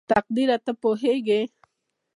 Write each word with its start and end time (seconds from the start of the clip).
تقديره 0.09 0.57
ته 0.65 0.71
پوهېږې?? 0.81 1.41